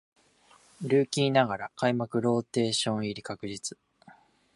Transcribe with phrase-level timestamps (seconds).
[0.81, 3.77] ルーキーながら開幕ローテーション入り確実